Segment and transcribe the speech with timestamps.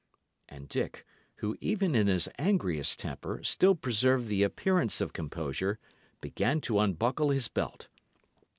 [0.49, 1.05] And Dick,
[1.35, 5.77] who, even in his angriest temper, still preserved the appearance of composure,
[6.21, 7.87] began to unbuckle his belt.